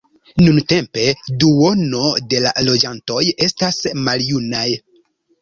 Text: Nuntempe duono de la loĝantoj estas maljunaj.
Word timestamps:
Nuntempe 0.43 1.03
duono 1.43 2.01
de 2.33 2.41
la 2.47 2.55
loĝantoj 2.69 3.21
estas 3.49 3.79
maljunaj. 4.09 4.67